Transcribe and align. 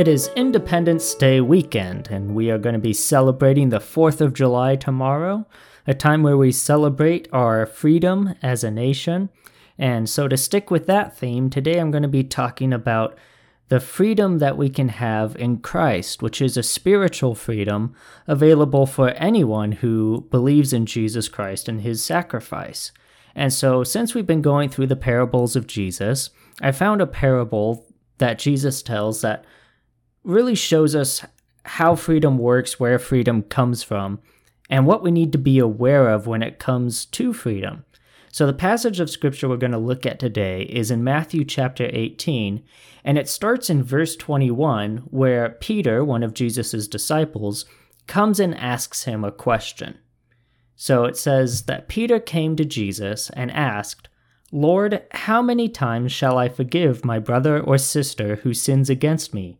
it 0.00 0.08
is 0.08 0.30
Independence 0.34 1.14
Day 1.14 1.42
weekend, 1.42 2.08
and 2.10 2.34
we 2.34 2.50
are 2.50 2.56
going 2.56 2.72
to 2.72 2.78
be 2.78 2.94
celebrating 2.94 3.68
the 3.68 3.80
4th 3.80 4.22
of 4.22 4.32
July 4.32 4.74
tomorrow, 4.74 5.46
a 5.86 5.92
time 5.92 6.22
where 6.22 6.38
we 6.38 6.52
celebrate 6.52 7.28
our 7.34 7.66
freedom 7.66 8.34
as 8.40 8.64
a 8.64 8.70
nation. 8.70 9.28
And 9.76 10.08
so, 10.08 10.26
to 10.26 10.38
stick 10.38 10.70
with 10.70 10.86
that 10.86 11.18
theme, 11.18 11.50
today 11.50 11.78
I'm 11.78 11.90
going 11.90 12.02
to 12.02 12.08
be 12.08 12.24
talking 12.24 12.72
about 12.72 13.18
the 13.68 13.78
freedom 13.78 14.38
that 14.38 14.56
we 14.56 14.70
can 14.70 14.88
have 14.88 15.36
in 15.36 15.58
Christ, 15.58 16.22
which 16.22 16.40
is 16.40 16.56
a 16.56 16.62
spiritual 16.62 17.34
freedom 17.34 17.94
available 18.26 18.86
for 18.86 19.10
anyone 19.10 19.72
who 19.72 20.26
believes 20.30 20.72
in 20.72 20.86
Jesus 20.86 21.28
Christ 21.28 21.68
and 21.68 21.82
his 21.82 22.02
sacrifice. 22.02 22.90
And 23.34 23.52
so, 23.52 23.84
since 23.84 24.14
we've 24.14 24.26
been 24.26 24.40
going 24.40 24.70
through 24.70 24.86
the 24.86 24.96
parables 24.96 25.56
of 25.56 25.66
Jesus, 25.66 26.30
I 26.62 26.72
found 26.72 27.02
a 27.02 27.06
parable 27.06 27.86
that 28.16 28.38
Jesus 28.38 28.80
tells 28.80 29.20
that 29.20 29.44
really 30.24 30.54
shows 30.54 30.94
us 30.94 31.24
how 31.64 31.94
freedom 31.94 32.38
works, 32.38 32.80
where 32.80 32.98
freedom 32.98 33.42
comes 33.42 33.82
from, 33.82 34.20
and 34.68 34.86
what 34.86 35.02
we 35.02 35.10
need 35.10 35.32
to 35.32 35.38
be 35.38 35.58
aware 35.58 36.08
of 36.08 36.26
when 36.26 36.42
it 36.42 36.58
comes 36.58 37.04
to 37.06 37.32
freedom. 37.32 37.84
So, 38.32 38.46
the 38.46 38.52
passage 38.52 39.00
of 39.00 39.10
scripture 39.10 39.48
we're 39.48 39.56
going 39.56 39.72
to 39.72 39.78
look 39.78 40.06
at 40.06 40.20
today 40.20 40.62
is 40.62 40.90
in 40.90 41.02
Matthew 41.02 41.44
chapter 41.44 41.90
18, 41.92 42.62
and 43.04 43.18
it 43.18 43.28
starts 43.28 43.68
in 43.68 43.82
verse 43.82 44.14
21, 44.14 44.98
where 45.10 45.50
Peter, 45.60 46.04
one 46.04 46.22
of 46.22 46.34
Jesus' 46.34 46.86
disciples, 46.86 47.64
comes 48.06 48.38
and 48.38 48.56
asks 48.56 49.04
him 49.04 49.24
a 49.24 49.32
question. 49.32 49.98
So 50.76 51.04
it 51.04 51.16
says 51.16 51.62
that 51.62 51.88
Peter 51.88 52.18
came 52.18 52.56
to 52.56 52.64
Jesus 52.64 53.30
and 53.30 53.50
asked, 53.50 54.08
Lord, 54.50 55.02
how 55.12 55.42
many 55.42 55.68
times 55.68 56.10
shall 56.10 56.38
I 56.38 56.48
forgive 56.48 57.04
my 57.04 57.18
brother 57.18 57.60
or 57.60 57.78
sister 57.78 58.36
who 58.36 58.54
sins 58.54 58.88
against 58.88 59.34
me? 59.34 59.59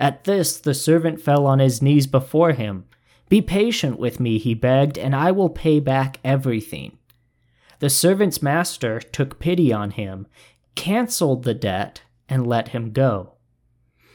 At 0.00 0.24
this, 0.24 0.56
the 0.56 0.72
servant 0.72 1.20
fell 1.20 1.46
on 1.46 1.58
his 1.58 1.82
knees 1.82 2.06
before 2.06 2.52
him. 2.52 2.86
Be 3.28 3.42
patient 3.42 3.98
with 3.98 4.18
me, 4.18 4.38
he 4.38 4.54
begged, 4.54 4.96
and 4.98 5.14
I 5.14 5.30
will 5.30 5.50
pay 5.50 5.78
back 5.78 6.18
everything. 6.24 6.96
The 7.80 7.90
servant's 7.90 8.42
master 8.42 8.98
took 8.98 9.38
pity 9.38 9.72
on 9.72 9.92
him, 9.92 10.26
canceled 10.74 11.44
the 11.44 11.54
debt, 11.54 12.02
and 12.30 12.46
let 12.46 12.68
him 12.68 12.92
go. 12.92 13.34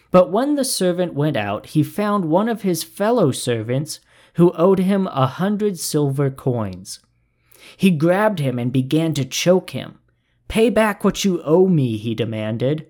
But 0.09 0.31
when 0.31 0.55
the 0.55 0.65
servant 0.65 1.13
went 1.13 1.37
out, 1.37 1.67
he 1.67 1.83
found 1.83 2.25
one 2.25 2.49
of 2.49 2.63
his 2.63 2.83
fellow 2.83 3.31
servants 3.31 3.99
who 4.35 4.51
owed 4.53 4.79
him 4.79 5.07
a 5.07 5.27
hundred 5.27 5.77
silver 5.77 6.31
coins. 6.31 6.99
He 7.77 7.91
grabbed 7.91 8.39
him 8.39 8.57
and 8.57 8.71
began 8.71 9.13
to 9.13 9.25
choke 9.25 9.71
him. 9.71 9.99
Pay 10.47 10.69
back 10.69 11.03
what 11.03 11.23
you 11.23 11.41
owe 11.43 11.67
me, 11.67 11.97
he 11.97 12.15
demanded. 12.15 12.87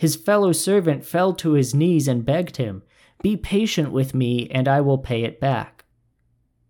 His 0.00 0.16
fellow 0.16 0.52
servant 0.52 1.04
fell 1.04 1.34
to 1.34 1.52
his 1.52 1.74
knees 1.74 2.08
and 2.08 2.24
begged 2.24 2.56
him, 2.56 2.82
Be 3.22 3.36
patient 3.36 3.92
with 3.92 4.14
me, 4.14 4.48
and 4.50 4.66
I 4.66 4.80
will 4.80 4.96
pay 4.96 5.24
it 5.24 5.38
back. 5.38 5.84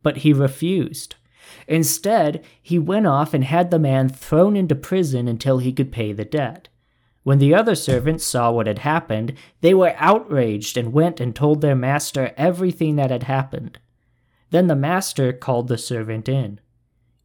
But 0.03 0.17
he 0.17 0.33
refused. 0.33 1.15
Instead, 1.69 2.45
he 2.61 2.77
went 2.77 3.07
off 3.07 3.33
and 3.33 3.45
had 3.45 3.71
the 3.71 3.79
man 3.79 4.09
thrown 4.09 4.57
into 4.57 4.75
prison 4.75 5.29
until 5.29 5.59
he 5.59 5.73
could 5.73 5.93
pay 5.93 6.13
the 6.13 6.25
debt. 6.25 6.71
When 7.23 7.39
the 7.39 7.55
other 7.55 7.77
servants 7.77 8.25
saw 8.25 8.51
what 8.51 8.67
had 8.67 8.81
happened, 8.81 9.35
they 9.61 9.75
were 9.75 9.95
outraged 9.97 10.77
and 10.77 10.93
went 10.93 11.21
and 11.21 11.33
told 11.33 11.61
their 11.61 11.77
master 11.77 12.35
everything 12.37 12.97
that 12.97 13.13
had 13.13 13.23
happened. 13.23 13.79
Then 14.51 14.67
the 14.67 14.75
master 14.75 15.33
called 15.33 15.69
the 15.69 15.79
servant 15.79 16.29
in. 16.29 16.59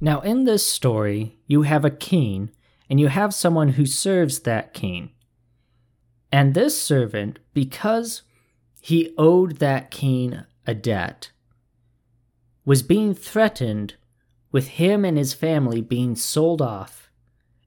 Now, 0.00 0.20
in 0.20 0.44
this 0.44 0.66
story, 0.66 1.38
you 1.46 1.62
have 1.62 1.84
a 1.84 1.90
king, 1.90 2.50
and 2.90 3.00
you 3.00 3.08
have 3.08 3.32
someone 3.32 3.70
who 3.70 3.86
serves 3.86 4.40
that 4.40 4.74
king. 4.74 5.10
And 6.30 6.54
this 6.54 6.80
servant, 6.80 7.38
because 7.54 8.22
he 8.80 9.14
owed 9.16 9.56
that 9.56 9.90
king 9.90 10.40
a 10.66 10.74
debt, 10.74 11.30
was 12.64 12.82
being 12.82 13.14
threatened 13.14 13.94
with 14.52 14.68
him 14.68 15.04
and 15.04 15.16
his 15.16 15.32
family 15.32 15.80
being 15.80 16.14
sold 16.14 16.60
off 16.60 17.10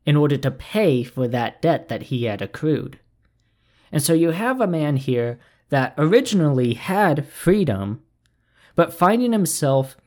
in 0.06 0.16
order 0.16 0.38
to 0.38 0.52
pay 0.52 1.04
for 1.04 1.28
that 1.28 1.62
debt 1.62 1.88
that 1.88 2.04
he 2.04 2.26
had 2.26 2.42
accrued. 2.42 3.00
And 3.92 4.04
so 4.04 4.14
you 4.14 4.32
have 4.32 4.62
a 4.62 4.68
man 4.68 4.98
here 4.98 5.40
that 5.70 5.94
originally 5.98 6.74
had 6.74 7.28
freedom, 7.28 8.02
but 8.76 8.94
finding 8.94 9.32
himself 9.32 9.98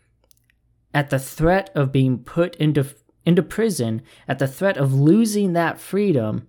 at 0.95 1.11
the 1.11 1.19
threat 1.19 1.71
of 1.75 1.93
being 1.93 2.19
put 2.19 2.55
into, 2.57 2.87
into 3.25 3.43
prison, 3.43 4.03
at 4.29 4.39
the 4.39 4.49
threat 4.49 4.77
of 4.77 4.93
losing 4.93 5.53
that 5.53 5.81
freedom 5.81 6.47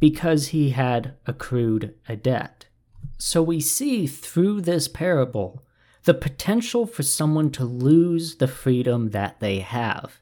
because 0.00 0.48
he 0.48 0.70
had 0.70 1.14
accrued 1.26 1.94
a 2.08 2.16
debt. 2.16 2.66
So 3.18 3.42
we 3.42 3.60
see 3.60 4.06
through 4.06 4.62
this 4.62 4.88
parable 4.88 5.62
the 6.04 6.14
potential 6.14 6.86
for 6.86 7.02
someone 7.02 7.50
to 7.52 7.64
lose 7.64 8.36
the 8.36 8.48
freedom 8.48 9.10
that 9.10 9.38
they 9.40 9.60
have. 9.60 10.20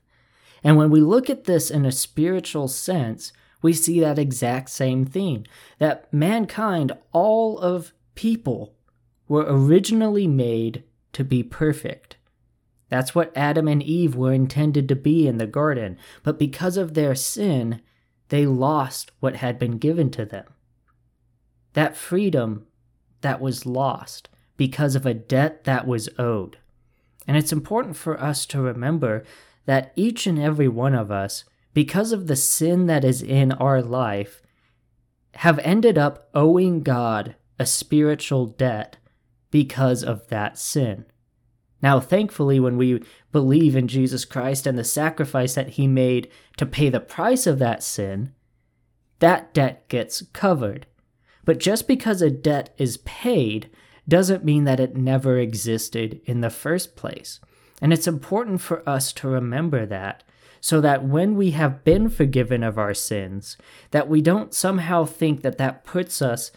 And 0.62 0.76
when 0.76 0.90
we 0.90 1.00
look 1.00 1.30
at 1.30 1.44
this 1.44 1.70
in 1.70 1.86
a 1.86 1.92
spiritual 1.92 2.68
sense, 2.68 3.32
we 3.62 3.72
see 3.72 4.00
that 4.00 4.18
exact 4.18 4.70
same 4.70 5.04
thing 5.04 5.46
that 5.78 6.12
mankind, 6.12 6.92
all 7.12 7.58
of 7.58 7.92
people, 8.14 8.74
were 9.28 9.46
originally 9.48 10.26
made 10.26 10.82
to 11.12 11.24
be 11.24 11.42
perfect. 11.42 12.16
That's 12.90 13.14
what 13.14 13.34
Adam 13.36 13.68
and 13.68 13.82
Eve 13.82 14.14
were 14.14 14.32
intended 14.32 14.88
to 14.88 14.96
be 14.96 15.26
in 15.26 15.38
the 15.38 15.46
garden, 15.46 15.96
but 16.22 16.38
because 16.38 16.76
of 16.76 16.92
their 16.92 17.14
sin, 17.14 17.80
they 18.28 18.44
lost 18.44 19.12
what 19.20 19.36
had 19.36 19.58
been 19.58 19.78
given 19.78 20.10
to 20.10 20.24
them. 20.24 20.44
That 21.72 21.96
freedom 21.96 22.66
that 23.22 23.40
was 23.40 23.64
lost 23.64 24.28
because 24.56 24.94
of 24.96 25.06
a 25.06 25.14
debt 25.14 25.64
that 25.64 25.86
was 25.86 26.08
owed. 26.18 26.58
And 27.26 27.36
it's 27.36 27.52
important 27.52 27.96
for 27.96 28.20
us 28.20 28.44
to 28.46 28.60
remember 28.60 29.24
that 29.66 29.92
each 29.94 30.26
and 30.26 30.38
every 30.38 30.68
one 30.68 30.94
of 30.94 31.10
us, 31.10 31.44
because 31.72 32.10
of 32.12 32.26
the 32.26 32.36
sin 32.36 32.86
that 32.86 33.04
is 33.04 33.22
in 33.22 33.52
our 33.52 33.80
life, 33.80 34.42
have 35.34 35.60
ended 35.60 35.96
up 35.96 36.28
owing 36.34 36.82
God 36.82 37.36
a 37.58 37.66
spiritual 37.66 38.46
debt 38.46 38.96
because 39.50 40.02
of 40.02 40.26
that 40.28 40.58
sin. 40.58 41.04
Now, 41.82 42.00
thankfully, 42.00 42.60
when 42.60 42.76
we 42.76 43.02
believe 43.32 43.74
in 43.74 43.88
Jesus 43.88 44.24
Christ 44.24 44.66
and 44.66 44.78
the 44.78 44.84
sacrifice 44.84 45.54
that 45.54 45.70
he 45.70 45.86
made 45.86 46.30
to 46.58 46.66
pay 46.66 46.88
the 46.88 47.00
price 47.00 47.46
of 47.46 47.58
that 47.58 47.82
sin, 47.82 48.32
that 49.20 49.54
debt 49.54 49.88
gets 49.88 50.22
covered. 50.32 50.86
But 51.44 51.58
just 51.58 51.88
because 51.88 52.20
a 52.20 52.30
debt 52.30 52.74
is 52.76 52.98
paid 52.98 53.70
doesn't 54.06 54.44
mean 54.44 54.64
that 54.64 54.80
it 54.80 54.96
never 54.96 55.38
existed 55.38 56.20
in 56.24 56.40
the 56.40 56.50
first 56.50 56.96
place. 56.96 57.40
And 57.80 57.92
it's 57.92 58.06
important 58.06 58.60
for 58.60 58.86
us 58.88 59.12
to 59.14 59.28
remember 59.28 59.86
that 59.86 60.22
so 60.60 60.80
that 60.82 61.04
when 61.04 61.36
we 61.36 61.52
have 61.52 61.84
been 61.84 62.10
forgiven 62.10 62.62
of 62.62 62.78
our 62.78 62.92
sins, 62.92 63.56
that 63.92 64.08
we 64.08 64.20
don't 64.20 64.52
somehow 64.52 65.04
think 65.06 65.40
that 65.40 65.56
that 65.56 65.84
puts 65.84 66.20
us 66.20 66.52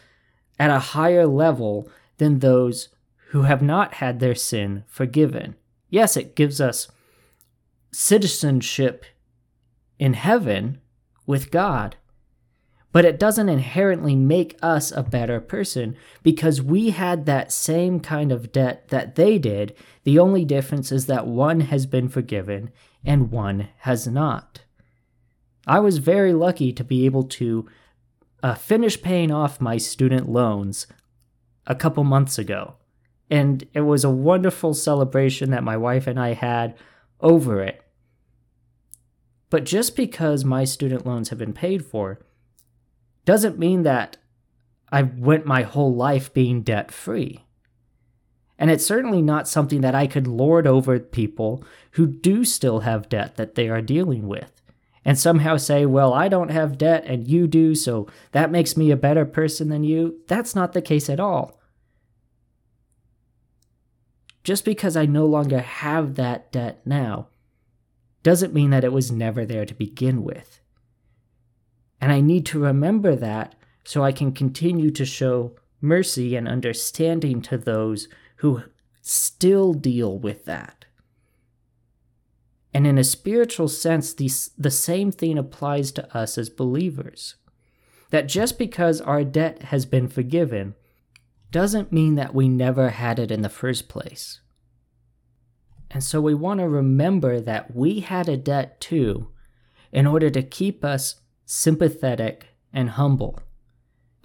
at 0.59 0.69
a 0.69 0.79
higher 0.79 1.25
level 1.25 1.89
than 2.17 2.39
those 2.39 2.89
who 3.33 3.41
have 3.41 3.63
not 3.63 3.95
had 3.95 4.19
their 4.19 4.35
sin 4.35 4.83
forgiven. 4.87 5.55
Yes, 5.89 6.15
it 6.15 6.35
gives 6.35 6.61
us 6.61 6.87
citizenship 7.91 9.05
in 9.97 10.13
heaven 10.13 10.79
with 11.25 11.49
God, 11.49 11.95
But 12.93 13.05
it 13.05 13.19
doesn't 13.19 13.49
inherently 13.49 14.15
make 14.15 14.55
us 14.61 14.91
a 14.91 15.01
better 15.01 15.41
person 15.41 15.97
because 16.21 16.61
we 16.61 16.91
had 16.91 17.25
that 17.25 17.51
same 17.51 17.99
kind 17.99 18.31
of 18.31 18.51
debt 18.51 18.89
that 18.89 19.15
they 19.15 19.39
did. 19.39 19.75
The 20.03 20.19
only 20.19 20.45
difference 20.45 20.91
is 20.91 21.07
that 21.07 21.25
one 21.25 21.61
has 21.61 21.87
been 21.87 22.07
forgiven 22.07 22.69
and 23.03 23.31
one 23.31 23.69
has 23.79 24.07
not. 24.07 24.61
I 25.65 25.79
was 25.79 25.97
very 25.97 26.33
lucky 26.33 26.71
to 26.71 26.83
be 26.83 27.05
able 27.05 27.23
to 27.23 27.67
uh, 28.43 28.53
finish 28.53 29.01
paying 29.01 29.31
off 29.31 29.59
my 29.59 29.77
student 29.77 30.29
loans 30.29 30.85
a 31.65 31.73
couple 31.73 32.03
months 32.03 32.37
ago. 32.37 32.75
And 33.29 33.67
it 33.73 33.81
was 33.81 34.03
a 34.03 34.09
wonderful 34.09 34.73
celebration 34.73 35.51
that 35.51 35.63
my 35.63 35.77
wife 35.77 36.07
and 36.07 36.19
I 36.19 36.33
had 36.33 36.75
over 37.19 37.61
it. 37.61 37.81
But 39.49 39.63
just 39.63 39.95
because 39.95 40.43
my 40.43 40.63
student 40.63 41.05
loans 41.05 41.29
have 41.29 41.39
been 41.39 41.53
paid 41.53 41.85
for 41.85 42.19
doesn't 43.25 43.59
mean 43.59 43.83
that 43.83 44.17
I 44.91 45.03
went 45.03 45.45
my 45.45 45.63
whole 45.63 45.95
life 45.95 46.33
being 46.33 46.61
debt 46.61 46.91
free. 46.91 47.45
And 48.59 48.69
it's 48.69 48.85
certainly 48.85 49.21
not 49.21 49.47
something 49.47 49.81
that 49.81 49.95
I 49.95 50.07
could 50.07 50.27
lord 50.27 50.67
over 50.67 50.99
people 50.99 51.63
who 51.91 52.05
do 52.07 52.45
still 52.45 52.81
have 52.81 53.09
debt 53.09 53.35
that 53.35 53.55
they 53.55 53.69
are 53.69 53.81
dealing 53.81 54.27
with 54.27 54.61
and 55.05 55.17
somehow 55.19 55.57
say, 55.57 55.85
well, 55.85 56.13
I 56.13 56.27
don't 56.27 56.51
have 56.51 56.77
debt 56.77 57.03
and 57.05 57.27
you 57.27 57.47
do, 57.47 57.75
so 57.75 58.07
that 58.31 58.51
makes 58.51 58.77
me 58.77 58.91
a 58.91 58.95
better 58.95 59.25
person 59.25 59.69
than 59.69 59.83
you. 59.83 60.21
That's 60.27 60.55
not 60.55 60.73
the 60.73 60.81
case 60.81 61.09
at 61.09 61.19
all. 61.19 61.59
Just 64.43 64.65
because 64.65 64.97
I 64.97 65.05
no 65.05 65.25
longer 65.25 65.59
have 65.59 66.15
that 66.15 66.51
debt 66.51 66.81
now 66.85 67.27
doesn't 68.23 68.53
mean 68.53 68.71
that 68.71 68.83
it 68.83 68.93
was 68.93 69.11
never 69.11 69.45
there 69.45 69.65
to 69.65 69.73
begin 69.73 70.23
with. 70.23 70.59
And 72.01 72.11
I 72.11 72.19
need 72.19 72.45
to 72.47 72.59
remember 72.59 73.15
that 73.15 73.55
so 73.85 74.03
I 74.03 74.11
can 74.11 74.31
continue 74.31 74.91
to 74.91 75.05
show 75.05 75.55
mercy 75.79 76.35
and 76.35 76.47
understanding 76.47 77.41
to 77.43 77.57
those 77.57 78.07
who 78.37 78.63
still 79.01 79.73
deal 79.73 80.17
with 80.17 80.45
that. 80.45 80.85
And 82.73 82.87
in 82.87 82.97
a 82.97 83.03
spiritual 83.03 83.67
sense, 83.67 84.13
the, 84.13 84.29
the 84.57 84.71
same 84.71 85.11
thing 85.11 85.37
applies 85.37 85.91
to 85.93 86.17
us 86.17 86.37
as 86.37 86.49
believers. 86.49 87.35
That 88.09 88.27
just 88.27 88.57
because 88.57 88.99
our 89.01 89.23
debt 89.23 89.63
has 89.63 89.85
been 89.85 90.07
forgiven 90.07 90.75
doesn't 91.53 91.93
mean 91.93 92.15
that 92.15 92.35
we 92.35 92.49
never 92.49 92.89
had 92.89 93.19
it 93.19 93.31
in 93.31 93.43
the 93.43 93.47
first 93.47 93.87
place. 93.87 94.41
And 95.91 96.03
so 96.03 96.19
we 96.19 96.33
want 96.33 96.59
to 96.59 96.67
remember 96.67 97.39
that 97.39 97.75
we 97.75 97.99
had 97.99 98.27
a 98.27 98.35
debt 98.35 98.81
too 98.81 99.29
in 99.91 100.07
order 100.07 100.31
to 100.31 100.41
keep 100.41 100.83
us 100.83 101.21
sympathetic 101.45 102.47
and 102.73 102.89
humble. 102.89 103.39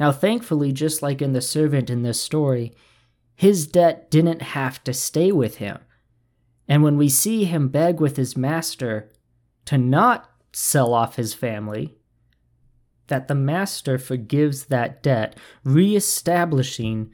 Now, 0.01 0.11
thankfully, 0.11 0.73
just 0.73 1.03
like 1.03 1.21
in 1.21 1.35
the 1.35 1.43
servant 1.43 1.91
in 1.91 2.03
this 2.03 2.21
story, 2.21 2.75
his 3.37 3.67
debt 3.67 4.11
didn't 4.11 4.41
have 4.41 4.83
to 4.85 4.95
stay 4.95 5.31
with 5.31 5.57
him. 5.57 5.79
And 6.67 6.83
when 6.83 6.97
we 6.97 7.11
see 7.11 7.45
him 7.45 7.69
beg 7.69 8.01
with 8.01 8.17
his 8.17 8.37
master 8.37 9.13
to 9.67 9.77
not 9.77 10.31
sell 10.55 10.95
off 10.95 11.17
his 11.17 11.35
family, 11.35 11.98
that 13.09 13.29
the 13.29 13.35
master 13.35 13.99
forgives 13.99 14.67
that 14.67 15.03
debt, 15.03 15.37
reestablishing 15.65 17.11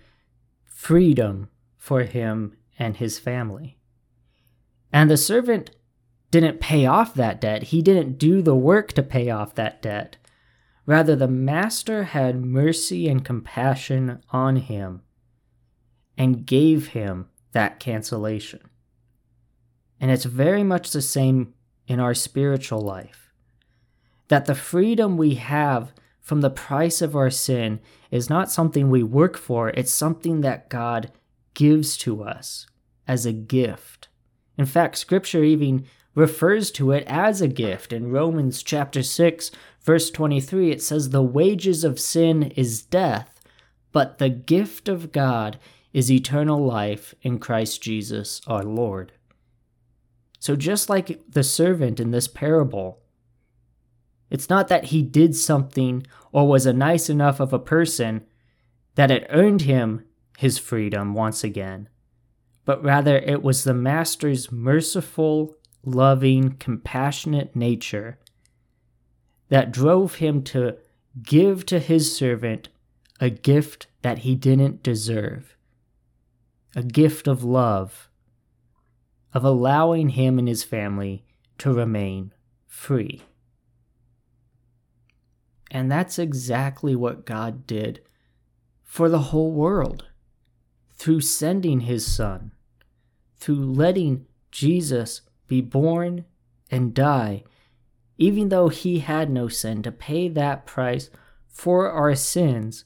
freedom 0.64 1.49
for 1.76 2.02
him 2.02 2.56
and 2.79 2.96
his 2.96 3.19
family. 3.19 3.79
And 4.93 5.11
the 5.11 5.17
servant 5.17 5.70
didn't 6.31 6.61
pay 6.61 6.87
off 6.87 7.14
that 7.14 7.41
debt, 7.41 7.64
he 7.64 7.81
didn't 7.81 8.19
do 8.19 8.43
the 8.43 8.56
work 8.56 8.93
to 8.93 9.02
pay 9.02 9.31
off 9.31 9.55
that 9.55 9.81
debt. 9.81 10.17
Rather, 10.87 11.17
the 11.17 11.29
master 11.29 12.05
had 12.05 12.44
mercy 12.44 13.08
and 13.08 13.25
compassion 13.25 14.23
on 14.31 14.56
him 14.56 15.02
and 16.19 16.44
gave 16.44 16.88
him 16.88 17.29
that 17.52 17.81
cancellation. 17.81 18.61
And 20.00 20.11
it's 20.11 20.25
very 20.25 20.62
much 20.62 20.91
the 20.91 21.00
same 21.00 21.55
in 21.87 22.00
our 22.00 22.14
spiritual 22.14 22.81
life. 22.81 23.24
That 24.34 24.46
the 24.46 24.56
freedom 24.56 25.16
we 25.16 25.36
have 25.36 25.92
from 26.20 26.40
the 26.40 26.50
price 26.50 27.00
of 27.00 27.14
our 27.14 27.31
sin 27.31 27.78
is 28.10 28.28
not 28.28 28.50
something 28.50 28.90
we 28.90 29.04
work 29.04 29.36
for, 29.36 29.69
it's 29.69 29.94
something 29.94 30.40
that 30.40 30.69
God 30.69 31.12
gives 31.54 31.96
to 31.98 32.25
us 32.25 32.66
as 33.06 33.25
a 33.25 33.32
gift. 33.32 34.08
In 34.58 34.66
fact, 34.66 34.98
Scripture 34.98 35.44
even 35.44 35.86
refers 36.16 36.72
to 36.72 36.90
it 36.90 37.04
as 37.06 37.40
a 37.40 37.46
gift. 37.46 37.92
In 37.92 38.10
Romans 38.10 38.64
chapter 38.64 39.04
6, 39.04 39.52
verse 39.81 40.10
23, 40.10 40.72
it 40.72 40.82
says, 40.82 41.10
The 41.10 41.22
wages 41.22 41.84
of 41.84 42.00
sin 42.00 42.42
is 42.56 42.82
death, 42.82 43.40
but 43.92 44.19
the 44.19 44.31
gift 44.31 44.88
of 44.88 45.12
God 45.12 45.60
is 45.92 46.10
eternal 46.10 46.58
life 46.58 47.14
in 47.22 47.38
Christ 47.38 47.81
Jesus 47.81 48.40
our 48.48 48.64
Lord. 48.64 49.12
So, 50.40 50.56
just 50.56 50.90
like 50.90 51.20
the 51.31 51.44
servant 51.44 52.00
in 52.00 52.10
this 52.10 52.26
parable, 52.26 53.04
it's 54.31 54.49
not 54.49 54.69
that 54.69 54.87
he 54.87 55.03
did 55.03 55.37
something 55.37 56.06
or 56.32 56.49
was 56.49 56.67
a 56.67 56.73
nice 56.73 57.09
enough 57.09 57.41
of 57.41 57.53
a 57.53 57.59
person 57.59 58.25
that 58.94 59.11
it 59.11 59.26
earned 59.31 59.62
him 59.62 60.05
his 60.38 60.59
freedom 60.59 61.15
once 61.15 61.44
again, 61.44 61.88
but 62.65 62.82
rather 62.82 63.17
it 63.17 63.43
was 63.43 63.65
the 63.65 63.75
master's 63.75 64.50
merciful, 64.50 65.56
loving, 65.85 66.56
compassionate 66.56 67.55
nature 67.55 68.19
that 69.49 69.73
drove 69.73 70.17
him 70.17 70.43
to 70.43 70.77
give 71.23 71.65
to 71.67 71.79
his 71.79 72.17
servant 72.17 72.69
a 73.20 73.31
gift 73.31 73.87
that 74.03 74.20
he 74.20 74.35
didn't 74.35 74.82
deserve 74.82 75.56
a 76.77 76.82
gift 76.82 77.29
of 77.29 77.44
love 77.44 78.11
of 79.32 79.44
allowing 79.44 80.11
him 80.11 80.38
and 80.38 80.49
his 80.49 80.65
family 80.65 81.25
to 81.59 81.73
remain 81.73 82.32
free. 82.67 83.23
And 85.75 85.91
that's 85.91 86.21
exactly 86.21 86.94
what 86.94 87.26
God 87.26 87.67
did 87.67 88.00
for 88.85 89.09
the 89.09 89.19
whole 89.19 89.50
world 89.50 90.06
through 90.93 91.23
sending 91.23 91.81
his 91.81 92.06
son, 92.06 92.53
through 93.38 93.73
letting 93.73 94.25
Jesus 94.53 95.23
be 95.49 95.61
born 95.61 96.26
and 96.71 96.94
die, 96.94 97.43
even 98.17 98.50
though 98.50 98.69
he 98.69 99.00
had 99.00 99.29
no 99.29 99.49
sin, 99.49 99.82
to 99.82 99.91
pay 99.91 100.29
that 100.29 100.65
price 100.65 101.10
for 101.48 101.91
our 101.91 102.15
sins, 102.15 102.84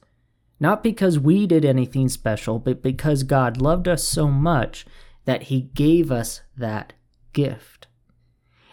not 0.59 0.83
because 0.83 1.19
we 1.19 1.47
did 1.47 1.67
anything 1.67 2.09
special, 2.09 2.59
but 2.59 2.83
because 2.83 3.23
God 3.23 3.61
loved 3.61 3.87
us 3.87 4.03
so 4.09 4.29
much 4.29 4.87
that 5.27 5.45
He 5.45 5.61
gave 5.61 6.11
us 6.11 6.41
that 6.57 6.95
gift. 7.35 7.87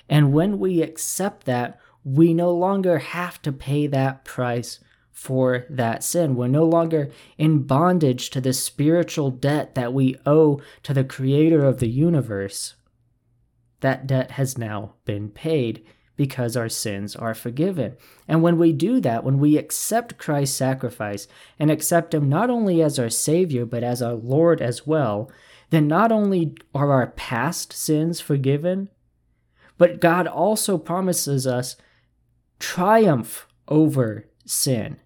And 0.10 0.32
when 0.32 0.58
we 0.58 0.82
accept 0.82 1.46
that, 1.46 1.80
we 2.06 2.34
no 2.34 2.52
longer 2.52 3.00
have 3.00 3.42
to 3.42 3.52
pay 3.52 3.88
that 3.88 4.24
price 4.24 4.80
for 5.12 5.66
that 5.70 6.04
sin. 6.04 6.36
We're 6.36 6.48
no 6.48 6.66
longer 6.66 7.10
in 7.38 7.64
bondage 7.64 8.30
to 8.30 8.40
the 8.40 8.54
spiritual 8.54 9.32
debt 9.32 9.74
that 9.74 9.92
we 9.92 10.18
owe 10.26 10.62
to 10.84 10.94
the 10.94 11.04
Creator 11.04 11.66
of 11.66 11.80
the 11.80 11.90
universe. 11.90 12.76
That 13.80 14.06
debt 14.06 14.32
has 14.32 14.58
now 14.58 14.94
been 15.06 15.30
paid 15.30 15.84
because 16.16 16.56
our 16.56 16.70
sins 16.70 17.16
are 17.16 17.34
forgiven. 17.34 17.98
And 18.28 18.42
when 18.42 18.58
we 18.58 18.72
do 18.72 19.00
that, 19.02 19.24
when 19.24 19.40
we 19.40 19.58
accept 19.58 20.18
Christ's 20.18 20.56
sacrifice 20.56 21.28
and 21.58 21.72
accept 21.72 22.14
Him 22.14 22.30
not 22.30 22.50
only 22.50 22.82
as 22.82 23.00
our 23.00 23.10
Savior, 23.10 23.66
but 23.66 23.84
as 23.84 24.02
our 24.02 24.14
Lord 24.14 24.62
as 24.62 24.86
well, 24.86 25.32
then 25.72 25.88
not 25.88 26.12
only 26.12 26.56
are 26.74 26.92
our 26.92 27.08
past 27.08 27.74
sins 27.74 28.22
forgiven, 28.22 28.90
but 29.78 30.00
God 30.00 30.28
also 30.28 30.78
promises 30.78 31.48
us 31.48 31.76
triumph 32.60 33.48
over 33.68 34.28
sin. 34.46 34.98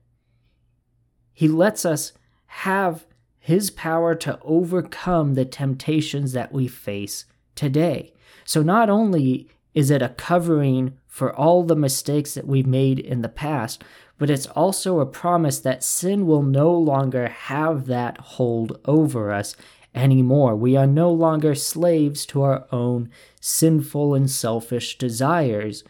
He 1.33 1.47
lets 1.47 1.85
us 1.85 2.13
have 2.47 3.05
His 3.39 3.71
power 3.71 4.15
to 4.15 4.39
overcome 4.43 5.33
the 5.33 5.45
temptations 5.45 6.33
that 6.33 6.51
we 6.51 6.67
face 6.67 7.25
today. 7.55 8.13
So 8.45 8.61
not 8.61 8.89
only 8.89 9.47
is 9.73 9.91
it 9.91 10.01
a 10.01 10.09
covering 10.09 10.97
for 11.07 11.35
all 11.35 11.63
the 11.63 11.75
mistakes 11.75 12.33
that 12.33 12.47
we've 12.47 12.67
made 12.67 12.99
in 12.99 13.21
the 13.21 13.29
past, 13.29 13.83
but 14.17 14.29
it's 14.29 14.47
also 14.47 14.99
a 14.99 15.05
promise 15.05 15.59
that 15.59 15.83
sin 15.83 16.27
will 16.27 16.43
no 16.43 16.71
longer 16.71 17.29
have 17.29 17.85
that 17.85 18.17
hold 18.17 18.79
over 18.85 19.31
us 19.31 19.55
anymore. 19.95 20.55
We 20.55 20.75
are 20.75 20.87
no 20.87 21.11
longer 21.11 21.55
slaves 21.55 22.25
to 22.27 22.41
our 22.41 22.67
own 22.71 23.09
sinful 23.39 24.13
and 24.13 24.29
selfish 24.29 24.97
desires, 24.97 25.83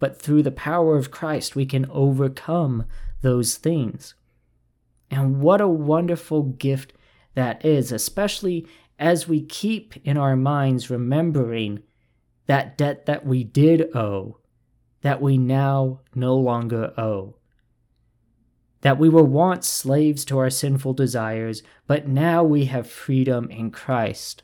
but 0.00 0.20
through 0.20 0.42
the 0.42 0.50
power 0.50 0.96
of 0.96 1.12
Christ, 1.12 1.54
we 1.54 1.64
can 1.64 1.86
overcome 1.90 2.86
those 3.22 3.54
things. 3.54 4.14
And 5.08 5.40
what 5.40 5.60
a 5.60 5.68
wonderful 5.68 6.42
gift 6.42 6.92
that 7.34 7.64
is, 7.64 7.92
especially 7.92 8.66
as 8.98 9.28
we 9.28 9.40
keep 9.42 9.94
in 10.04 10.16
our 10.16 10.34
minds 10.36 10.90
remembering 10.90 11.82
that 12.46 12.76
debt 12.76 13.06
that 13.06 13.24
we 13.24 13.44
did 13.44 13.94
owe, 13.94 14.38
that 15.02 15.22
we 15.22 15.38
now 15.38 16.00
no 16.14 16.34
longer 16.34 16.92
owe. 16.98 17.36
that 18.82 18.98
we 18.98 19.08
were 19.08 19.24
once 19.24 19.68
slaves 19.68 20.24
to 20.24 20.38
our 20.38 20.50
sinful 20.50 20.94
desires, 20.94 21.62
but 21.86 22.08
now 22.08 22.42
we 22.42 22.64
have 22.66 22.90
freedom 22.90 23.50
in 23.50 23.70
Christ. 23.70 24.42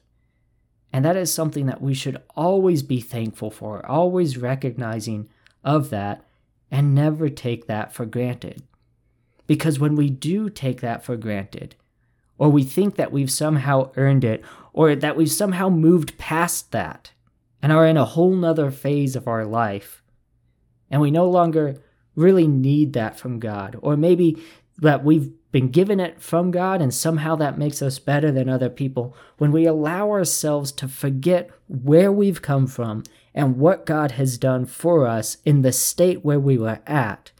And 0.92 1.04
that 1.04 1.16
is 1.16 1.32
something 1.32 1.66
that 1.66 1.82
we 1.82 1.94
should 1.94 2.22
always 2.34 2.82
be 2.82 3.00
thankful 3.00 3.50
for, 3.50 3.84
always 3.86 4.38
recognizing 4.38 5.28
of 5.66 5.90
that, 5.90 6.24
and 6.70 6.94
never 6.94 7.28
take 7.28 7.66
that 7.66 7.92
for 7.92 8.06
granted. 8.06 8.62
Because 9.46 9.78
when 9.78 9.94
we 9.96 10.08
do 10.08 10.48
take 10.48 10.80
that 10.80 11.04
for 11.04 11.16
granted, 11.16 11.76
or 12.38 12.48
we 12.48 12.64
think 12.64 12.96
that 12.96 13.12
we've 13.12 13.30
somehow 13.30 13.90
earned 13.96 14.24
it, 14.24 14.42
or 14.72 14.94
that 14.94 15.16
we've 15.16 15.30
somehow 15.30 15.68
moved 15.68 16.16
past 16.16 16.72
that, 16.72 17.10
and 17.60 17.72
are 17.72 17.86
in 17.86 17.96
a 17.96 18.04
whole 18.04 18.34
nother 18.34 18.70
phase 18.70 19.14
of 19.14 19.28
our 19.28 19.44
life, 19.44 20.02
and 20.90 21.02
we 21.02 21.10
no 21.10 21.28
longer 21.28 21.76
really 22.14 22.46
need 22.46 22.94
that 22.94 23.18
from 23.18 23.38
God. 23.38 23.76
Or 23.82 23.96
maybe 23.96 24.42
that 24.78 25.04
we've 25.04 25.30
been 25.52 25.68
given 25.68 26.00
it 26.00 26.20
from 26.20 26.50
God 26.50 26.82
and 26.82 26.92
somehow 26.92 27.34
that 27.36 27.58
makes 27.58 27.80
us 27.80 27.98
better 27.98 28.30
than 28.30 28.48
other 28.48 28.68
people. 28.68 29.16
When 29.38 29.52
we 29.52 29.64
allow 29.64 30.10
ourselves 30.10 30.70
to 30.72 30.88
forget 30.88 31.50
where 31.68 32.12
we've 32.12 32.42
come 32.42 32.66
from 32.66 33.04
and 33.36 33.58
what 33.58 33.84
God 33.84 34.12
has 34.12 34.38
done 34.38 34.64
for 34.64 35.06
us 35.06 35.36
in 35.44 35.60
the 35.60 35.70
state 35.70 36.24
where 36.24 36.40
we 36.40 36.56
were 36.56 36.80
at, 36.86 37.32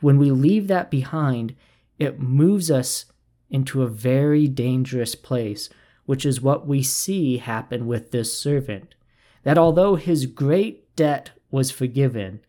when 0.00 0.18
we 0.18 0.30
leave 0.30 0.68
that 0.68 0.90
behind, 0.90 1.56
it 1.98 2.20
moves 2.20 2.70
us 2.70 3.06
into 3.48 3.82
a 3.82 3.88
very 3.88 4.46
dangerous 4.46 5.14
place, 5.14 5.70
which 6.04 6.26
is 6.26 6.42
what 6.42 6.66
we 6.66 6.82
see 6.82 7.38
happen 7.38 7.86
with 7.86 8.10
this 8.10 8.38
servant. 8.38 8.94
That 9.42 9.56
although 9.56 9.94
his 9.94 10.26
great 10.26 10.94
debt 10.96 11.30
was 11.50 11.70
forgiven, 11.70 12.40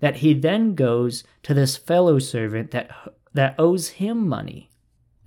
that 0.00 0.16
he 0.16 0.34
then 0.34 0.74
goes 0.74 1.22
to 1.44 1.54
this 1.54 1.76
fellow 1.76 2.18
servant 2.18 2.72
that, 2.72 2.90
that 3.34 3.54
owes 3.56 3.88
him 3.90 4.28
money. 4.28 4.68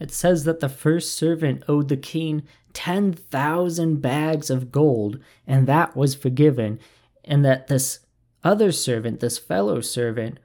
It 0.01 0.12
says 0.12 0.43
that 0.43 0.59
the 0.59 0.69
first 0.69 1.13
servant 1.13 1.63
owed 1.69 1.88
the 1.88 1.97
king 1.97 2.43
10,000 2.77 4.01
bags 4.03 4.51
of 4.51 4.72
gold, 4.72 5.17
and 5.48 5.65
that 5.65 5.96
was 5.96 6.13
forgiven, 6.13 6.79
and 7.25 7.43
that 7.43 7.65
this 7.65 8.01
other 8.43 8.72
servant, 8.72 9.19
this 9.19 9.39
fellow 9.39 9.81
servant, 9.81 10.39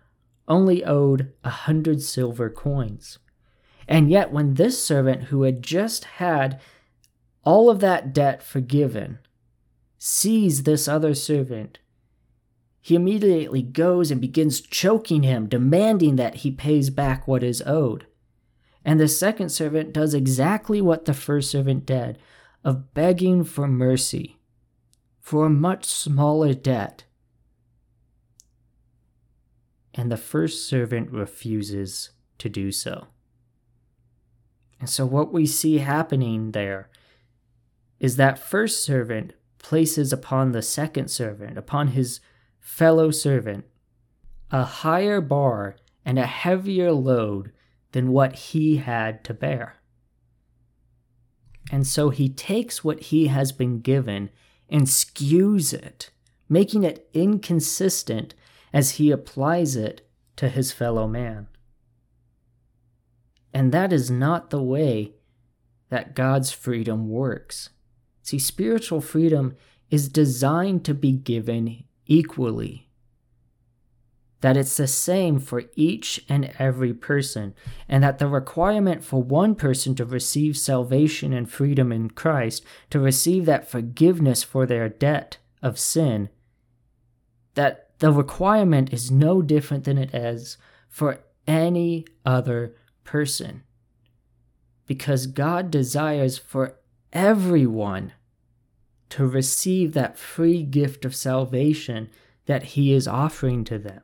only 0.48 0.82
owed 0.82 1.30
a 1.44 1.50
hundred 1.50 2.00
silver 2.00 2.48
coins. 2.48 3.18
And 3.86 4.08
yet, 4.08 4.32
when 4.32 4.54
this 4.54 4.82
servant 4.82 5.24
who 5.24 5.42
had 5.42 5.62
just 5.62 6.04
had 6.04 6.58
all 7.44 7.68
of 7.68 7.80
that 7.80 8.14
debt 8.14 8.42
forgiven 8.42 9.18
sees 9.98 10.62
this 10.62 10.88
other 10.88 11.12
servant 11.12 11.80
he 12.80 12.94
immediately 12.96 13.62
goes 13.62 14.10
and 14.10 14.20
begins 14.20 14.60
choking 14.60 15.22
him, 15.22 15.48
demanding 15.48 16.16
that 16.16 16.36
he 16.36 16.50
pays 16.50 16.90
back 16.90 17.28
what 17.28 17.44
is 17.44 17.62
owed. 17.64 18.06
And 18.84 18.98
the 18.98 19.08
second 19.08 19.50
servant 19.50 19.92
does 19.92 20.14
exactly 20.14 20.80
what 20.80 21.04
the 21.04 21.14
first 21.14 21.50
servant 21.50 21.86
did 21.86 22.18
of 22.64 22.94
begging 22.94 23.44
for 23.44 23.66
mercy 23.68 24.38
for 25.20 25.46
a 25.46 25.50
much 25.50 25.84
smaller 25.84 26.52
debt. 26.52 27.04
And 29.94 30.10
the 30.10 30.16
first 30.16 30.68
servant 30.68 31.10
refuses 31.10 32.10
to 32.38 32.48
do 32.48 32.72
so. 32.72 33.06
And 34.80 34.90
so, 34.90 35.06
what 35.06 35.32
we 35.32 35.46
see 35.46 35.78
happening 35.78 36.50
there 36.50 36.88
is 38.00 38.16
that 38.16 38.38
first 38.38 38.82
servant 38.82 39.32
places 39.58 40.12
upon 40.12 40.50
the 40.50 40.62
second 40.62 41.08
servant, 41.08 41.56
upon 41.56 41.88
his 41.88 42.18
fellow 42.58 43.12
servant, 43.12 43.64
a 44.50 44.64
higher 44.64 45.20
bar 45.20 45.76
and 46.04 46.18
a 46.18 46.26
heavier 46.26 46.90
load 46.90 47.52
than 47.92 48.12
what 48.12 48.34
he 48.34 48.76
had 48.78 49.22
to 49.24 49.34
bear. 49.34 49.76
And 51.70 51.86
so 51.86 52.10
he 52.10 52.28
takes 52.28 52.82
what 52.82 53.00
he 53.00 53.28
has 53.28 53.52
been 53.52 53.80
given 53.80 54.30
and 54.68 54.82
skews 54.86 55.72
it, 55.72 56.10
making 56.48 56.82
it 56.82 57.08
inconsistent 57.12 58.34
as 58.72 58.92
he 58.92 59.10
applies 59.10 59.76
it 59.76 60.06
to 60.36 60.48
his 60.48 60.72
fellow 60.72 61.06
man. 61.06 61.46
And 63.54 63.70
that 63.72 63.92
is 63.92 64.10
not 64.10 64.50
the 64.50 64.62
way 64.62 65.12
that 65.90 66.14
God's 66.14 66.50
freedom 66.52 67.08
works. 67.08 67.68
See, 68.22 68.38
spiritual 68.38 69.02
freedom 69.02 69.56
is 69.90 70.08
designed 70.08 70.84
to 70.86 70.94
be 70.94 71.12
given 71.12 71.84
equally. 72.06 72.88
That 74.42 74.56
it's 74.56 74.76
the 74.76 74.86
same 74.86 75.38
for 75.38 75.64
each 75.76 76.24
and 76.28 76.52
every 76.58 76.92
person, 76.92 77.54
and 77.88 78.04
that 78.04 78.18
the 78.18 78.26
requirement 78.26 79.04
for 79.04 79.22
one 79.22 79.54
person 79.54 79.94
to 79.94 80.04
receive 80.04 80.56
salvation 80.56 81.32
and 81.32 81.50
freedom 81.50 81.90
in 81.90 82.10
Christ, 82.10 82.64
to 82.90 83.00
receive 83.00 83.46
that 83.46 83.70
forgiveness 83.70 84.42
for 84.42 84.66
their 84.66 84.88
debt 84.88 85.38
of 85.62 85.78
sin, 85.78 86.28
that 87.54 87.98
the 88.00 88.12
requirement 88.12 88.92
is 88.92 89.12
no 89.12 89.42
different 89.42 89.84
than 89.84 89.96
it 89.96 90.12
is 90.12 90.58
for 90.88 91.20
any 91.46 92.04
other 92.26 92.74
person. 93.04 93.62
Because 94.86 95.26
God 95.26 95.70
desires 95.70 96.36
for 96.36 96.80
everyone 97.12 98.12
to 99.10 99.24
receive 99.24 99.92
that 99.92 100.18
free 100.18 100.64
gift 100.64 101.04
of 101.04 101.14
salvation 101.14 102.10
that 102.46 102.64
he 102.64 102.92
is 102.92 103.06
offering 103.06 103.62
to 103.64 103.78
them. 103.78 104.02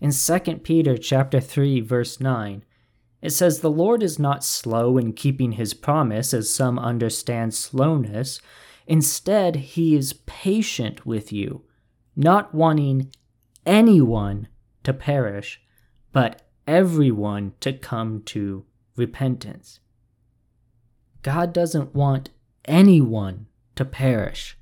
In 0.00 0.12
2 0.12 0.38
Peter 0.58 0.96
chapter 0.96 1.40
3 1.40 1.80
verse 1.80 2.20
9, 2.20 2.64
it 3.22 3.30
says 3.30 3.60
the 3.60 3.70
Lord 3.70 4.02
is 4.02 4.18
not 4.18 4.42
slow 4.42 4.96
in 4.96 5.12
keeping 5.12 5.52
his 5.52 5.74
promise 5.74 6.32
as 6.32 6.54
some 6.54 6.78
understand 6.78 7.52
slowness, 7.52 8.40
instead 8.86 9.56
he 9.56 9.94
is 9.94 10.14
patient 10.24 11.04
with 11.04 11.32
you, 11.32 11.62
not 12.16 12.54
wanting 12.54 13.12
anyone 13.66 14.48
to 14.84 14.94
perish, 14.94 15.60
but 16.12 16.42
everyone 16.66 17.52
to 17.60 17.72
come 17.72 18.22
to 18.22 18.64
repentance. 18.96 19.80
God 21.22 21.52
doesn't 21.52 21.94
want 21.94 22.30
anyone 22.64 23.46
to 23.76 23.84
perish. 23.84 24.56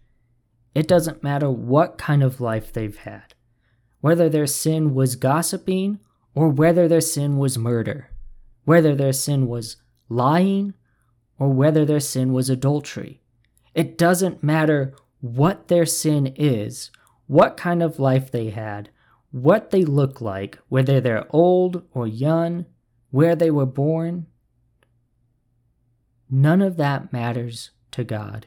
It 0.75 0.89
doesn't 0.89 1.23
matter 1.23 1.49
what 1.49 1.99
kind 1.99 2.25
of 2.25 2.41
life 2.41 2.73
they've 2.73 2.97
had, 2.97 3.35
whether 4.01 4.29
their 4.29 4.47
sin 4.47 4.95
was 4.95 5.17
gossiping 5.17 5.99
or 6.35 6.49
whether 6.49 6.87
their 6.87 7.01
sin 7.01 7.37
was 7.37 7.59
murder, 7.59 8.11
whether 8.65 8.95
their 8.95 9.13
sin 9.13 9.47
was 9.47 9.77
lying 10.09 10.75
or 11.39 11.49
whether 11.49 11.85
their 11.85 12.01
sin 12.01 12.33
was 12.33 12.49
adultery. 12.49 13.21
It 13.75 13.99
doesn't 13.99 14.43
matter 14.43 14.95
what 15.21 15.69
their 15.69 15.87
sin 15.87 16.29
is, 16.37 16.91
what 17.27 17.57
kind 17.57 17.83
of 17.83 17.99
life 17.99 18.31
they 18.31 18.51
had, 18.51 18.91
what 19.31 19.71
they 19.71 19.85
look 19.85 20.21
like, 20.21 20.59
whether 20.69 21.01
they're 21.01 21.27
old 21.31 21.83
or 21.93 22.07
young, 22.07 22.67
where 23.11 23.37
they 23.37 23.51
were 23.51 23.67
born. 23.67 24.27
None 26.31 26.63
of 26.63 26.77
that 26.77 27.13
matters 27.13 27.71
to 27.93 28.05
God 28.05 28.47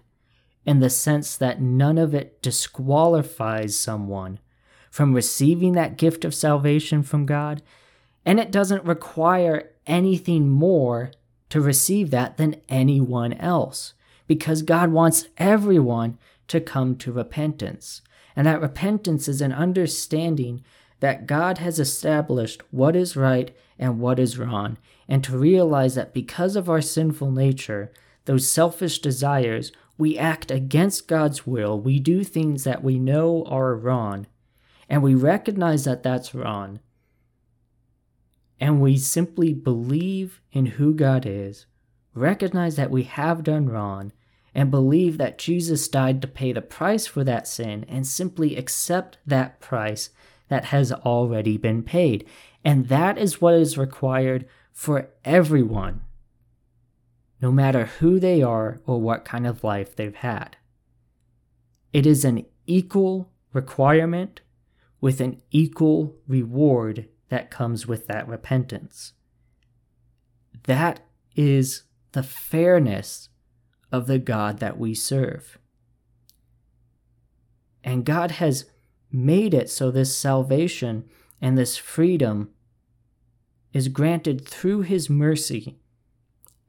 in 0.65 0.79
the 0.79 0.89
sense 0.89 1.35
that 1.37 1.61
none 1.61 1.97
of 1.97 2.13
it 2.13 2.41
disqualifies 2.41 3.77
someone 3.77 4.39
from 4.91 5.13
receiving 5.15 5.71
that 5.73 5.97
gift 5.97 6.23
of 6.23 6.35
salvation 6.35 7.01
from 7.01 7.25
God, 7.25 7.63
and 8.23 8.39
it 8.39 8.51
doesn't 8.51 8.85
require 8.85 9.71
anything 9.87 10.47
more 10.47 11.11
to 11.49 11.59
receive 11.59 12.11
that 12.11 12.37
than 12.37 12.61
anyone 12.69 13.33
else, 13.33 13.93
because 14.27 14.61
God 14.61 14.91
wants 14.91 15.27
everyone 15.37 16.19
to 16.49 16.61
come 16.61 16.95
to 16.97 17.11
repentance. 17.11 18.01
And 18.35 18.45
that 18.45 18.61
repentance 18.61 19.27
is 19.27 19.41
an 19.41 19.51
understanding 19.51 20.63
that 20.99 21.25
God 21.25 21.57
has 21.57 21.79
established 21.79 22.61
what 22.69 22.95
is 22.95 23.17
right 23.17 23.55
and 23.79 23.99
what 23.99 24.19
is 24.19 24.37
wrong, 24.37 24.77
and 25.07 25.23
to 25.23 25.37
realize 25.37 25.95
that 25.95 26.13
because 26.13 26.55
of 26.55 26.69
our 26.69 26.81
sinful 26.81 27.31
nature, 27.31 27.91
those 28.25 28.47
selfish 28.47 28.99
desires 28.99 29.71
we 29.97 30.17
act 30.17 30.51
against 30.51 31.07
God's 31.07 31.45
will. 31.45 31.79
We 31.79 31.99
do 31.99 32.23
things 32.23 32.63
that 32.63 32.83
we 32.83 32.99
know 32.99 33.43
are 33.45 33.75
wrong, 33.75 34.27
and 34.91 35.01
we 35.01 35.15
recognize 35.15 35.85
that 35.85 36.03
that's 36.03 36.35
wrong. 36.35 36.81
And 38.59 38.81
we 38.81 38.97
simply 38.97 39.53
believe 39.53 40.41
in 40.51 40.65
who 40.65 40.93
God 40.93 41.25
is, 41.25 41.65
recognize 42.13 42.75
that 42.75 42.91
we 42.91 43.03
have 43.03 43.41
done 43.41 43.69
wrong, 43.69 44.11
and 44.53 44.69
believe 44.69 45.17
that 45.17 45.37
Jesus 45.37 45.87
died 45.87 46.21
to 46.21 46.27
pay 46.27 46.51
the 46.51 46.61
price 46.61 47.07
for 47.07 47.23
that 47.23 47.47
sin, 47.47 47.85
and 47.87 48.05
simply 48.05 48.57
accept 48.57 49.17
that 49.25 49.61
price 49.61 50.09
that 50.49 50.65
has 50.65 50.91
already 50.91 51.55
been 51.55 51.83
paid. 51.83 52.27
And 52.65 52.89
that 52.89 53.17
is 53.17 53.39
what 53.39 53.53
is 53.53 53.77
required 53.77 54.45
for 54.73 55.09
everyone 55.23 56.01
no 57.41 57.51
matter 57.51 57.85
who 57.85 58.19
they 58.19 58.43
are 58.43 58.81
or 58.85 59.01
what 59.01 59.25
kind 59.25 59.47
of 59.47 59.63
life 59.63 59.95
they've 59.95 60.15
had. 60.15 60.57
It 61.93 62.05
is 62.05 62.23
an 62.23 62.45
equal 62.67 63.31
requirement 63.51 64.41
with 65.01 65.19
an 65.19 65.41
equal 65.49 66.15
reward 66.27 67.09
that 67.29 67.51
comes 67.51 67.87
with 67.87 68.07
that 68.07 68.27
repentance. 68.27 69.13
that 70.65 70.99
is 71.35 71.83
the 72.11 72.21
fairness 72.21 73.29
of 73.91 74.05
the 74.05 74.19
God 74.19 74.59
that 74.59 74.77
we 74.77 74.93
serve. 74.93 75.57
And 77.83 78.05
God 78.05 78.31
has 78.31 78.65
made 79.11 79.53
it 79.53 79.69
so 79.69 79.89
this 79.91 80.15
salvation 80.15 81.09
and 81.41 81.57
this 81.57 81.77
freedom 81.77 82.49
is 83.73 83.87
granted 83.87 84.47
through 84.47 84.81
His 84.81 85.09
mercy 85.09 85.79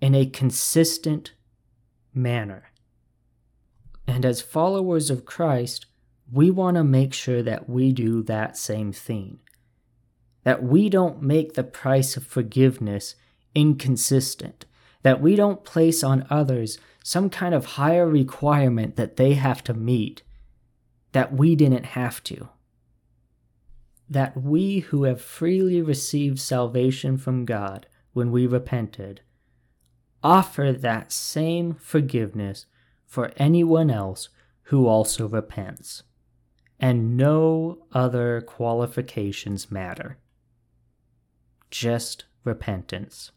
in 0.00 0.14
a 0.14 0.26
consistent 0.26 1.34
manner. 2.14 2.72
And 4.06 4.24
as 4.24 4.40
followers 4.40 5.10
of 5.10 5.24
Christ, 5.24 5.86
we 6.32 6.50
want 6.50 6.76
to 6.76 6.84
make 6.84 7.12
sure 7.12 7.42
that 7.42 7.68
we 7.68 7.92
do 7.92 8.22
that 8.22 8.56
same 8.56 8.92
thing. 8.92 9.38
That 10.44 10.62
we 10.62 10.88
don't 10.88 11.22
make 11.22 11.54
the 11.54 11.64
price 11.64 12.16
of 12.16 12.26
forgiveness 12.26 13.14
inconsistent. 13.54 14.64
That 15.02 15.20
we 15.20 15.36
don't 15.36 15.64
place 15.64 16.02
on 16.02 16.26
others 16.30 16.78
some 17.04 17.28
kind 17.28 17.54
of 17.54 17.64
higher 17.64 18.08
requirement 18.08 18.96
that 18.96 19.16
they 19.16 19.34
have 19.34 19.62
to 19.64 19.74
meet 19.74 20.22
that 21.12 21.32
we 21.34 21.54
didn't 21.54 21.84
have 21.84 22.22
to. 22.24 22.48
That 24.08 24.40
we 24.40 24.80
who 24.80 25.04
have 25.04 25.20
freely 25.20 25.82
received 25.82 26.38
salvation 26.38 27.18
from 27.18 27.44
God 27.44 27.86
when 28.12 28.30
we 28.30 28.46
repented 28.46 29.20
offer 30.22 30.72
that 30.72 31.12
same 31.12 31.74
forgiveness 31.74 32.66
for 33.06 33.32
anyone 33.36 33.90
else 33.90 34.28
who 34.64 34.86
also 34.86 35.26
repents. 35.26 36.04
And 36.82 37.16
no 37.16 37.86
other 37.92 38.40
qualifications 38.40 39.70
matter. 39.70 40.18
Just 41.70 42.24
repentance 42.42 43.30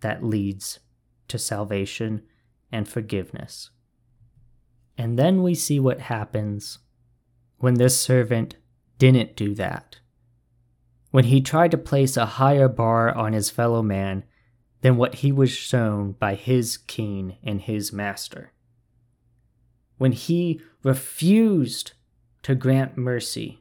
that 0.00 0.22
leads 0.22 0.80
to 1.28 1.38
salvation 1.38 2.22
and 2.70 2.86
forgiveness. 2.86 3.70
And 4.98 5.18
then 5.18 5.42
we 5.42 5.54
see 5.54 5.80
what 5.80 6.00
happens 6.00 6.80
when 7.56 7.74
this 7.74 7.98
servant 7.98 8.56
didn't 8.98 9.34
do 9.34 9.54
that. 9.54 10.00
When 11.10 11.24
he 11.24 11.40
tried 11.40 11.70
to 11.70 11.78
place 11.78 12.18
a 12.18 12.26
higher 12.26 12.68
bar 12.68 13.16
on 13.16 13.32
his 13.32 13.48
fellow 13.48 13.82
man 13.82 14.24
than 14.82 14.98
what 14.98 15.16
he 15.16 15.32
was 15.32 15.50
shown 15.50 16.12
by 16.12 16.34
his 16.34 16.76
king 16.76 17.38
and 17.42 17.62
his 17.62 17.94
master. 17.94 18.52
When 19.96 20.12
he 20.12 20.60
refused 20.82 21.92
to 22.42 22.54
grant 22.54 22.96
mercy, 22.96 23.60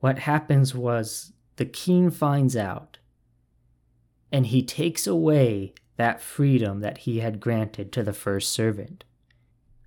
what 0.00 0.20
happens 0.20 0.74
was 0.74 1.32
the 1.56 1.64
king 1.64 2.10
finds 2.10 2.56
out 2.56 2.98
and 4.30 4.46
he 4.46 4.62
takes 4.62 5.06
away 5.06 5.74
that 5.96 6.20
freedom 6.20 6.80
that 6.80 6.98
he 6.98 7.20
had 7.20 7.40
granted 7.40 7.92
to 7.92 8.02
the 8.02 8.12
first 8.12 8.52
servant 8.52 9.04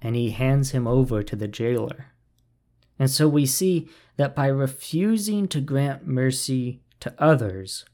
and 0.02 0.16
he 0.16 0.32
hands 0.32 0.72
him 0.72 0.88
over 0.88 1.24
to 1.24 1.36
the 1.36 1.48
jailer. 1.48 2.08
And 3.00 3.10
so 3.10 3.28
we 3.28 3.46
see 3.46 3.88
that 4.18 4.36
by 4.36 4.48
refusing 4.48 5.48
to 5.50 5.62
grant 5.62 6.06
mercy 6.06 6.82
to 7.00 7.14
others, 7.18 7.86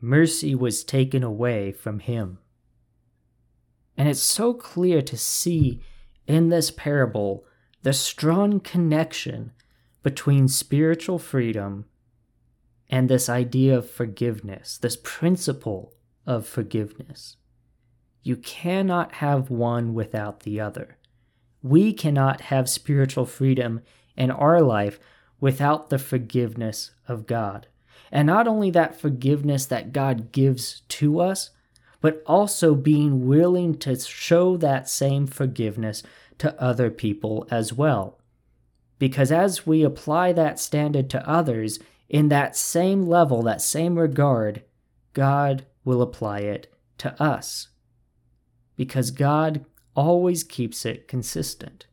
mercy 0.00 0.54
was 0.54 0.84
taken 0.84 1.22
away 1.22 1.72
from 1.72 2.00
him. 2.00 2.38
And 3.96 4.08
it's 4.08 4.22
so 4.22 4.54
clear 4.54 5.02
to 5.02 5.16
see 5.16 5.82
in 6.26 6.48
this 6.48 6.70
parable 6.70 7.44
the 7.82 7.92
strong 7.92 8.60
connection 8.60 9.52
between 10.02 10.48
spiritual 10.48 11.18
freedom 11.18 11.84
and 12.88 13.08
this 13.08 13.28
idea 13.28 13.76
of 13.76 13.90
forgiveness, 13.90 14.78
this 14.78 14.96
principle 15.02 15.94
of 16.26 16.46
forgiveness. 16.46 17.36
You 18.22 18.36
cannot 18.36 19.14
have 19.14 19.50
one 19.50 19.94
without 19.94 20.40
the 20.40 20.60
other. 20.60 20.98
We 21.62 21.92
cannot 21.92 22.42
have 22.42 22.68
spiritual 22.68 23.26
freedom 23.26 23.80
in 24.16 24.30
our 24.30 24.60
life 24.60 25.00
without 25.40 25.90
the 25.90 25.98
forgiveness 25.98 26.92
of 27.08 27.26
God. 27.26 27.66
And 28.12 28.26
not 28.26 28.46
only 28.46 28.70
that 28.70 29.00
forgiveness 29.00 29.66
that 29.66 29.92
God 29.92 30.30
gives 30.30 30.82
to 30.88 31.20
us, 31.20 31.50
but 32.00 32.22
also 32.26 32.74
being 32.74 33.26
willing 33.26 33.78
to 33.78 33.98
show 33.98 34.56
that 34.58 34.88
same 34.88 35.26
forgiveness 35.26 36.02
to 36.38 36.60
other 36.60 36.90
people 36.90 37.46
as 37.50 37.72
well. 37.72 38.18
Because 38.98 39.32
as 39.32 39.66
we 39.66 39.82
apply 39.82 40.32
that 40.32 40.58
standard 40.58 41.10
to 41.10 41.28
others, 41.28 41.78
in 42.08 42.28
that 42.28 42.56
same 42.56 43.02
level, 43.02 43.42
that 43.42 43.62
same 43.62 43.98
regard, 43.98 44.62
God 45.12 45.66
will 45.84 46.02
apply 46.02 46.40
it 46.40 46.72
to 46.98 47.20
us. 47.20 47.68
Because 48.76 49.10
God 49.10 49.64
always 49.94 50.44
keeps 50.44 50.86
it 50.86 51.08
consistent 51.08 51.86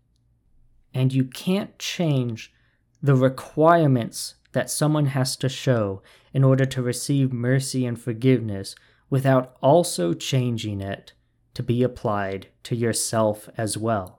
and 0.94 1.14
you 1.14 1.24
can't 1.24 1.78
change 1.78 2.54
the 3.02 3.16
requirements 3.16 4.36
that 4.52 4.70
someone 4.70 5.08
has 5.08 5.36
to 5.38 5.50
show 5.50 6.02
in 6.34 6.44
order 6.44 6.66
to 6.66 6.82
receive 6.82 7.32
mercy 7.32 7.86
and 7.86 8.00
forgiveness 8.00 8.76
without 9.10 9.56
also 9.62 10.14
changing 10.14 10.82
it 10.82 11.14
to 11.54 11.64
be 11.64 11.84
applied 11.84 12.48
to 12.64 12.76
yourself 12.76 13.50
as 13.58 13.78
well. 13.78 14.19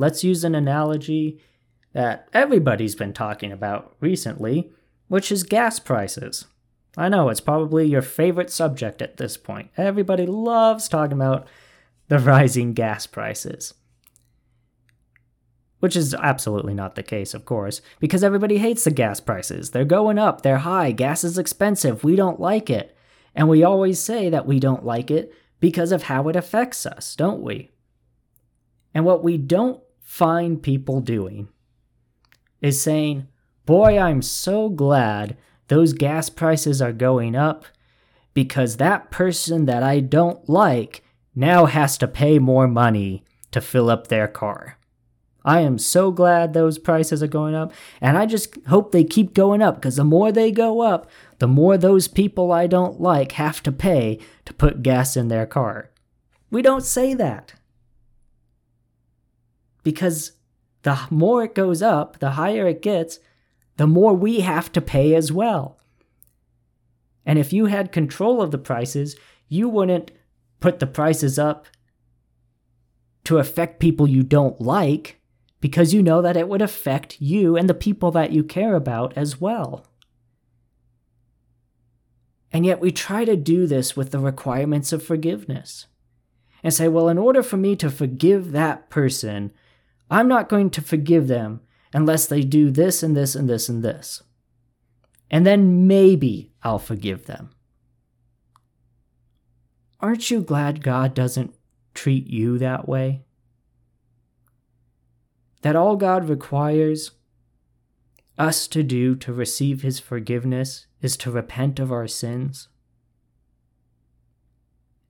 Let's 0.00 0.24
use 0.24 0.44
an 0.44 0.54
analogy 0.54 1.40
that 1.92 2.26
everybody's 2.32 2.94
been 2.94 3.12
talking 3.12 3.52
about 3.52 3.96
recently, 4.00 4.72
which 5.08 5.30
is 5.30 5.42
gas 5.42 5.78
prices. 5.78 6.46
I 6.96 7.10
know 7.10 7.28
it's 7.28 7.42
probably 7.42 7.86
your 7.86 8.00
favorite 8.00 8.50
subject 8.50 9.02
at 9.02 9.18
this 9.18 9.36
point. 9.36 9.70
Everybody 9.76 10.24
loves 10.24 10.88
talking 10.88 11.18
about 11.18 11.46
the 12.08 12.18
rising 12.32 12.72
gas 12.72 13.06
prices 13.06 13.74
which 15.80 15.96
is 15.96 16.14
absolutely 16.14 16.74
not 16.74 16.94
the 16.94 17.02
case, 17.02 17.32
of 17.34 17.46
course, 17.46 17.80
because 17.98 18.22
everybody 18.22 18.58
hates 18.58 18.84
the 18.84 18.90
gas 18.90 19.18
prices. 19.18 19.70
They're 19.70 19.86
going 19.86 20.18
up, 20.18 20.42
they're 20.42 20.58
high, 20.58 20.92
gas 20.92 21.24
is 21.24 21.38
expensive, 21.38 22.04
we 22.04 22.16
don't 22.16 22.38
like 22.38 22.70
it. 22.70 22.94
And 23.34 23.48
we 23.48 23.64
always 23.64 23.98
say 23.98 24.28
that 24.28 24.46
we 24.46 24.60
don't 24.60 24.84
like 24.84 25.10
it 25.10 25.34
because 25.58 25.90
of 25.90 26.04
how 26.04 26.28
it 26.28 26.36
affects 26.36 26.84
us, 26.84 27.16
don't 27.16 27.40
we? 27.40 27.70
And 28.92 29.04
what 29.04 29.24
we 29.24 29.38
don't 29.38 29.80
find 30.10 30.60
people 30.60 31.00
doing 31.00 31.48
is 32.60 32.82
saying, 32.82 33.28
Boy, 33.64 33.96
I'm 33.96 34.22
so 34.22 34.68
glad 34.68 35.36
those 35.68 35.92
gas 35.92 36.28
prices 36.28 36.82
are 36.82 36.92
going 36.92 37.36
up 37.36 37.64
because 38.34 38.76
that 38.76 39.12
person 39.12 39.66
that 39.66 39.84
I 39.84 40.00
don't 40.00 40.48
like 40.48 41.04
now 41.32 41.66
has 41.66 41.96
to 41.98 42.08
pay 42.08 42.40
more 42.40 42.66
money 42.66 43.22
to 43.52 43.60
fill 43.60 43.88
up 43.88 44.08
their 44.08 44.26
car. 44.26 44.76
I 45.44 45.60
am 45.60 45.78
so 45.78 46.10
glad 46.10 46.54
those 46.54 46.76
prices 46.76 47.22
are 47.22 47.28
going 47.28 47.54
up, 47.54 47.72
and 48.00 48.18
I 48.18 48.26
just 48.26 48.56
hope 48.66 48.90
they 48.90 49.04
keep 49.04 49.32
going 49.32 49.62
up 49.62 49.76
because 49.76 49.94
the 49.94 50.04
more 50.04 50.32
they 50.32 50.50
go 50.50 50.80
up, 50.80 51.08
the 51.38 51.46
more 51.46 51.78
those 51.78 52.08
people 52.08 52.50
I 52.50 52.66
don't 52.66 53.00
like 53.00 53.32
have 53.32 53.62
to 53.62 53.70
pay 53.70 54.18
to 54.44 54.52
put 54.52 54.82
gas 54.82 55.16
in 55.16 55.28
their 55.28 55.46
car. 55.46 55.90
We 56.50 56.62
don't 56.62 56.84
say 56.84 57.14
that. 57.14 57.54
Because 59.82 60.32
the 60.82 60.98
more 61.10 61.44
it 61.44 61.54
goes 61.54 61.82
up, 61.82 62.18
the 62.18 62.32
higher 62.32 62.66
it 62.66 62.82
gets, 62.82 63.18
the 63.76 63.86
more 63.86 64.14
we 64.14 64.40
have 64.40 64.70
to 64.72 64.80
pay 64.80 65.14
as 65.14 65.32
well. 65.32 65.78
And 67.24 67.38
if 67.38 67.52
you 67.52 67.66
had 67.66 67.92
control 67.92 68.42
of 68.42 68.50
the 68.50 68.58
prices, 68.58 69.16
you 69.48 69.68
wouldn't 69.68 70.10
put 70.60 70.78
the 70.78 70.86
prices 70.86 71.38
up 71.38 71.66
to 73.24 73.38
affect 73.38 73.80
people 73.80 74.08
you 74.08 74.22
don't 74.22 74.60
like 74.60 75.20
because 75.60 75.92
you 75.92 76.02
know 76.02 76.22
that 76.22 76.36
it 76.36 76.48
would 76.48 76.62
affect 76.62 77.20
you 77.20 77.56
and 77.56 77.68
the 77.68 77.74
people 77.74 78.10
that 78.10 78.32
you 78.32 78.42
care 78.42 78.74
about 78.74 79.16
as 79.16 79.40
well. 79.40 79.86
And 82.52 82.66
yet 82.66 82.80
we 82.80 82.90
try 82.90 83.24
to 83.24 83.36
do 83.36 83.66
this 83.66 83.96
with 83.96 84.10
the 84.10 84.18
requirements 84.18 84.92
of 84.92 85.02
forgiveness 85.02 85.86
and 86.62 86.74
say, 86.74 86.88
well, 86.88 87.08
in 87.08 87.18
order 87.18 87.42
for 87.42 87.56
me 87.56 87.76
to 87.76 87.90
forgive 87.90 88.52
that 88.52 88.90
person, 88.90 89.52
I'm 90.10 90.28
not 90.28 90.48
going 90.48 90.70
to 90.70 90.82
forgive 90.82 91.28
them 91.28 91.60
unless 91.92 92.26
they 92.26 92.42
do 92.42 92.70
this 92.70 93.02
and 93.02 93.16
this 93.16 93.34
and 93.34 93.48
this 93.48 93.68
and 93.68 93.82
this. 93.82 94.22
And 95.30 95.46
then 95.46 95.86
maybe 95.86 96.52
I'll 96.62 96.78
forgive 96.78 97.26
them. 97.26 97.50
Aren't 100.00 100.30
you 100.30 100.40
glad 100.40 100.82
God 100.82 101.14
doesn't 101.14 101.54
treat 101.94 102.26
you 102.26 102.58
that 102.58 102.88
way? 102.88 103.22
that 105.62 105.76
all 105.76 105.96
God 105.96 106.28
requires 106.28 107.12
us 108.38 108.66
to 108.68 108.82
do 108.82 109.14
to 109.16 109.32
receive 109.32 109.82
His 109.82 110.00
forgiveness 110.00 110.86
is 111.02 111.16
to 111.18 111.30
repent 111.30 111.78
of 111.78 111.92
our 111.92 112.06
sins? 112.06 112.68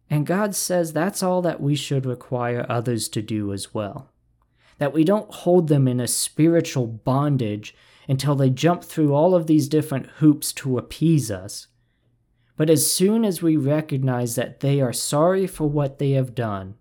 And 0.09 0.27
God 0.27 0.57
says 0.57 0.93
that's 0.93 1.23
all 1.23 1.41
that 1.43 1.61
we 1.61 1.77
should 1.77 2.05
require 2.05 2.67
others 2.69 3.09
to 3.11 3.23
do 3.23 3.53
as 3.53 3.73
well. 3.73 4.10
That 4.81 4.93
we 4.93 5.05
don't 5.05 5.33
hold 5.33 5.69
them 5.69 5.87
in 5.87 6.01
a 6.01 6.09
spiritual 6.09 6.89
bondage 6.89 7.75
until 8.09 8.35
they 8.35 8.51
jump 8.51 8.83
through 8.83 9.15
all 9.15 9.35
of 9.37 9.47
these 9.47 9.69
different 9.69 10.07
hoops 10.17 10.53
to 10.55 10.79
appease 10.79 11.31
us, 11.31 11.69
But 12.61 12.69
as 12.69 12.93
soon 12.93 13.25
as 13.25 13.41
we 13.41 13.57
recognize 13.57 14.35
that 14.35 14.61
they 14.61 14.83
are 14.83 14.93
sorry 14.93 15.47
for 15.47 15.67
what 15.67 15.99
they 15.99 16.11
have 16.11 16.35
done, 16.35 16.75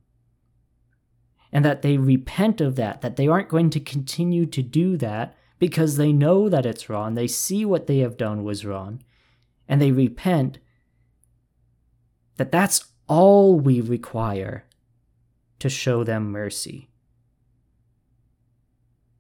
and 1.53 1.63
that 1.63 1.83
they 1.83 1.97
repent 1.97 2.59
of 2.59 2.75
that, 2.75 2.99
that 2.99 3.15
they 3.15 3.29
aren't 3.29 3.47
going 3.47 3.69
to 3.69 3.79
continue 3.79 4.45
to 4.47 4.62
do 4.62 4.97
that 4.97 5.38
because 5.57 5.95
they 5.95 6.12
know 6.12 6.49
that 6.49 6.65
it's 6.65 6.89
wrong, 6.89 7.13
they 7.13 7.27
see 7.27 7.63
what 7.63 7.88
they 7.88 7.99
have 7.99 8.17
done 8.17 8.43
was 8.43 8.65
wrong, 8.65 9.01
and 9.69 9.81
they 9.81 9.93
repent, 9.93 10.57
that 12.35 12.51
that's 12.51 12.91
all 13.07 13.57
we 13.57 13.79
require 13.79 14.65
to 15.59 15.69
show 15.69 16.03
them 16.03 16.29
mercy. 16.29 16.88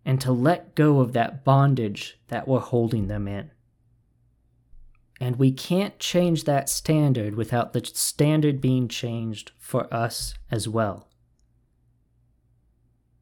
And 0.05 0.19
to 0.21 0.31
let 0.31 0.75
go 0.75 0.99
of 0.99 1.13
that 1.13 1.43
bondage 1.43 2.19
that 2.29 2.47
we're 2.47 2.59
holding 2.59 3.07
them 3.07 3.27
in. 3.27 3.51
And 5.19 5.35
we 5.35 5.51
can't 5.51 5.99
change 5.99 6.45
that 6.45 6.69
standard 6.69 7.35
without 7.35 7.73
the 7.73 7.83
standard 7.83 8.61
being 8.61 8.87
changed 8.87 9.51
for 9.59 9.93
us 9.93 10.33
as 10.49 10.67
well. 10.67 11.09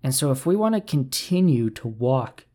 And 0.04 0.14
so, 0.14 0.32
if 0.32 0.46
we 0.46 0.56
want 0.56 0.76
to 0.76 0.82
continue 0.82 1.70
to 1.72 1.88
walk 1.88 2.46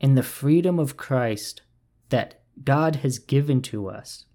in 0.00 0.16
the 0.16 0.22
freedom 0.22 0.78
of 0.78 0.96
Christ 0.96 1.62
that 2.08 2.42
God 2.64 2.96
has 2.96 3.18
given 3.18 3.62
to 3.62 3.88
us, 3.88 4.26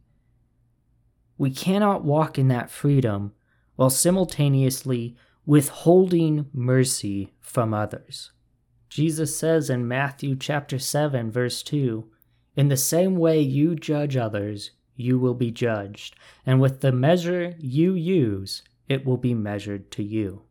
we 1.37 1.51
cannot 1.51 2.05
walk 2.05 2.39
in 2.39 2.47
that 2.47 2.71
freedom 2.71 3.33
while 3.75 3.89
simultaneously 3.89 5.17
withholding 5.45 6.47
mercy 6.53 7.33
from 7.39 7.73
others. 7.73 8.31
Jesus 8.95 9.37
says 9.37 9.69
in 9.69 9.89
Matthew 9.89 10.37
chapter 10.37 10.79
7 10.79 11.29
verse 11.29 11.61
2, 11.63 12.09
"In 12.55 12.69
the 12.69 12.77
same 12.77 13.17
way 13.17 13.41
you 13.41 13.75
judge 13.75 14.15
others, 14.15 14.71
you 14.95 15.19
will 15.19 15.33
be 15.33 15.51
judged, 15.51 16.15
and 16.45 16.61
with 16.61 16.79
the 16.79 16.93
measure 16.93 17.57
you 17.59 17.93
use, 17.93 18.63
it 18.87 19.05
will 19.05 19.17
be 19.17 19.33
measured 19.33 19.91
to 19.91 20.01
you." 20.01 20.43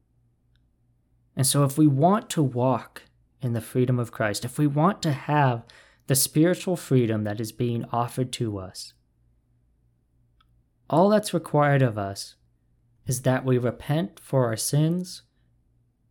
And 1.34 1.46
so 1.46 1.64
if 1.64 1.78
we 1.78 1.86
want 1.86 2.28
to 2.30 2.42
walk 2.42 3.04
in 3.40 3.54
the 3.54 3.62
freedom 3.62 3.98
of 3.98 4.12
Christ, 4.12 4.44
if 4.44 4.58
we 4.58 4.66
want 4.66 5.00
to 5.04 5.12
have 5.12 5.64
the 6.06 6.14
spiritual 6.14 6.76
freedom 6.76 7.24
that 7.24 7.40
is 7.40 7.50
being 7.50 7.86
offered 7.86 8.30
to 8.32 8.58
us, 8.58 8.92
all 10.90 11.08
that's 11.08 11.32
required 11.32 11.80
of 11.80 11.96
us 11.96 12.34
is 13.06 13.22
that 13.22 13.46
we 13.46 13.56
repent 13.56 14.20
for 14.20 14.44
our 14.44 14.56
sins 14.58 15.22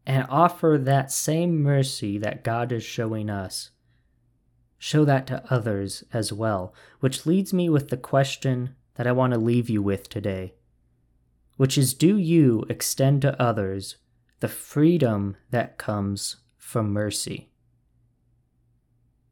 and 0.05 0.25
offer 0.29 0.77
that 0.79 1.11
same 1.11 1.61
mercy 1.61 2.17
that 2.17 2.43
God 2.43 2.71
is 2.71 2.83
showing 2.83 3.29
us. 3.29 3.71
Show 4.77 5.05
that 5.05 5.27
to 5.27 5.43
others 5.49 6.03
as 6.11 6.33
well, 6.33 6.73
which 6.99 7.25
leads 7.25 7.53
me 7.53 7.69
with 7.69 7.89
the 7.89 7.97
question 7.97 8.75
that 8.95 9.07
I 9.07 9.13
want 9.13 9.33
to 9.33 9.39
leave 9.39 9.69
you 9.69 9.81
with 9.81 10.09
today, 10.09 10.55
which 11.55 11.77
is 11.77 11.93
Do 11.93 12.17
you 12.17 12.65
extend 12.69 13.21
to 13.21 13.41
others 13.41 13.97
the 14.41 14.49
freedom 14.49 15.37
that 15.51 15.77
comes 15.77 16.37
from 16.57 16.91
mercy? 16.91 17.49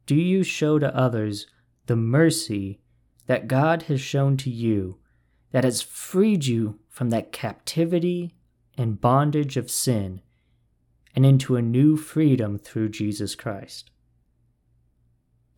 Do 0.06 0.14
you 0.14 0.42
show 0.42 0.78
to 0.78 0.96
others 0.96 1.46
the 1.86 1.96
mercy 1.96 2.80
that 3.26 3.46
God 3.48 3.82
has 3.84 4.00
shown 4.00 4.36
to 4.38 4.50
you 4.50 4.98
that 5.52 5.64
has 5.64 5.82
freed 5.82 6.46
you 6.46 6.78
from 6.88 7.10
that 7.10 7.30
captivity 7.30 8.34
and 8.76 9.00
bondage 9.00 9.56
of 9.56 9.70
sin 9.70 10.22
and 11.14 11.26
into 11.26 11.56
a 11.56 11.62
new 11.62 11.96
freedom 11.96 12.58
through 12.58 12.88
Jesus 12.88 13.34
Christ. 13.34 13.90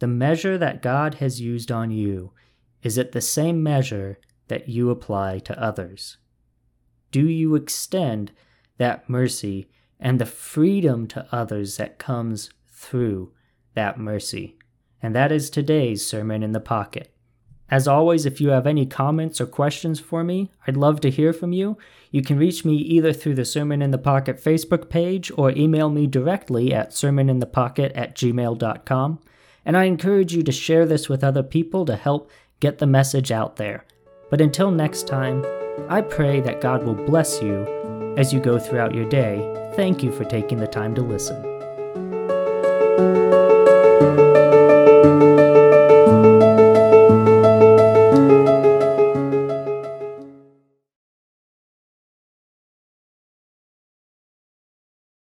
The 0.00 0.06
measure 0.06 0.58
that 0.58 0.82
God 0.82 1.14
has 1.14 1.40
used 1.40 1.70
on 1.70 1.90
you 1.90 2.32
is 2.82 2.98
it 2.98 3.12
the 3.12 3.20
same 3.22 3.62
measure 3.62 4.18
that 4.48 4.68
you 4.68 4.90
apply 4.90 5.38
to 5.38 5.62
others? 5.62 6.18
Do 7.10 7.26
you 7.26 7.54
extend 7.54 8.32
that 8.76 9.08
mercy 9.08 9.70
and 9.98 10.20
the 10.20 10.26
freedom 10.26 11.06
to 11.08 11.26
others 11.32 11.78
that 11.78 11.98
comes 11.98 12.50
through 12.68 13.32
that 13.74 13.98
mercy? 13.98 14.58
And 15.00 15.14
that 15.14 15.32
is 15.32 15.48
today's 15.48 16.06
Sermon 16.06 16.42
in 16.42 16.52
the 16.52 16.60
Pocket. 16.60 17.13
As 17.70 17.88
always, 17.88 18.26
if 18.26 18.40
you 18.40 18.50
have 18.50 18.66
any 18.66 18.86
comments 18.86 19.40
or 19.40 19.46
questions 19.46 19.98
for 19.98 20.22
me, 20.22 20.50
I'd 20.66 20.76
love 20.76 21.00
to 21.00 21.10
hear 21.10 21.32
from 21.32 21.52
you. 21.52 21.78
You 22.10 22.22
can 22.22 22.38
reach 22.38 22.64
me 22.64 22.76
either 22.76 23.12
through 23.12 23.34
the 23.34 23.44
Sermon 23.44 23.82
in 23.82 23.90
the 23.90 23.98
Pocket 23.98 24.42
Facebook 24.42 24.88
page 24.88 25.32
or 25.36 25.50
email 25.50 25.88
me 25.88 26.06
directly 26.06 26.72
at 26.72 26.90
sermoninthepocket 26.90 27.92
at 27.94 28.14
gmail.com. 28.14 29.18
And 29.64 29.76
I 29.76 29.84
encourage 29.84 30.34
you 30.34 30.42
to 30.42 30.52
share 30.52 30.86
this 30.86 31.08
with 31.08 31.24
other 31.24 31.42
people 31.42 31.84
to 31.86 31.96
help 31.96 32.30
get 32.60 32.78
the 32.78 32.86
message 32.86 33.32
out 33.32 33.56
there. 33.56 33.84
But 34.30 34.40
until 34.40 34.70
next 34.70 35.06
time, 35.08 35.44
I 35.88 36.02
pray 36.02 36.40
that 36.40 36.60
God 36.60 36.84
will 36.84 36.94
bless 36.94 37.42
you 37.42 38.14
as 38.16 38.32
you 38.32 38.40
go 38.40 38.58
throughout 38.58 38.94
your 38.94 39.08
day. 39.08 39.72
Thank 39.74 40.02
you 40.02 40.12
for 40.12 40.24
taking 40.24 40.58
the 40.58 40.66
time 40.66 40.94
to 40.94 41.02
listen. 41.02 41.42